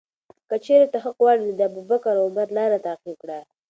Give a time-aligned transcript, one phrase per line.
[0.49, 3.39] که چیرې ته حق غواړې، نو د ابوبکر او عمر لاره تعقیب کړه.